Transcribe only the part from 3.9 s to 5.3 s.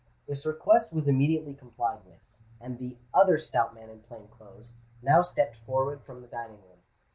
in plain clothes now